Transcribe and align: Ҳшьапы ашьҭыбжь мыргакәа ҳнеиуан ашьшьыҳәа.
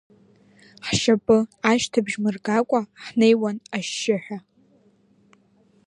Ҳшьапы 0.87 1.37
ашьҭыбжь 1.71 2.15
мыргакәа 2.23 2.81
ҳнеиуан 3.03 3.57
ашьшьыҳәа. 3.75 4.37